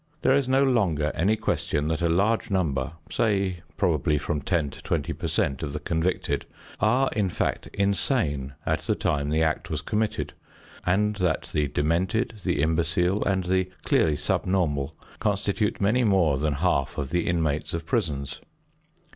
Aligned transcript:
There 0.23 0.33
is 0.35 0.49
no 0.49 0.63
longer 0.63 1.11
any 1.13 1.35
question 1.35 1.87
that 1.89 2.01
a 2.01 2.09
large 2.09 2.49
number, 2.49 2.93
say 3.11 3.61
probably 3.77 4.17
from 4.17 4.41
ten 4.41 4.71
to 4.71 4.81
twenty 4.81 5.13
per 5.13 5.27
cent 5.27 5.61
of 5.61 5.73
the 5.73 5.79
convicted 5.79 6.47
are, 6.79 7.07
in 7.15 7.29
fact, 7.29 7.67
insane 7.67 8.55
at 8.65 8.79
the 8.81 8.95
time 8.95 9.29
the 9.29 9.43
act 9.43 9.69
was 9.69 9.83
committed, 9.83 10.33
and 10.87 11.17
that 11.17 11.51
the 11.53 11.67
demented, 11.67 12.33
the 12.43 12.63
imbecile, 12.63 13.23
and 13.25 13.43
the 13.43 13.69
clearly 13.85 14.17
subnormal 14.17 14.95
constitute 15.19 15.79
many 15.79 16.03
more 16.03 16.39
than 16.39 16.53
half 16.53 16.97
of 16.97 17.11
the 17.11 17.27
inmates 17.27 17.71
of 17.71 17.85
prisons. 17.85 18.41